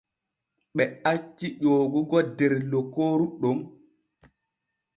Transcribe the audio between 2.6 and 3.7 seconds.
lokooru ɗon.